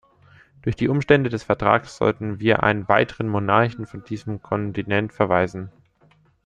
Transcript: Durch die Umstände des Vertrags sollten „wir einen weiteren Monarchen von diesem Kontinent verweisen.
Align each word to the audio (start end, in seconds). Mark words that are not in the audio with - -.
Durch 0.63 0.75
die 0.75 0.87
Umstände 0.87 1.29
des 1.29 1.43
Vertrags 1.43 1.97
sollten 1.97 2.39
„wir 2.39 2.63
einen 2.63 2.89
weiteren 2.89 3.27
Monarchen 3.29 3.85
von 3.85 4.03
diesem 4.03 4.41
Kontinent 4.41 5.13
verweisen. 5.13 5.71